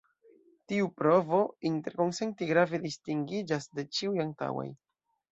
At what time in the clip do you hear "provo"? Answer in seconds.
1.01-1.41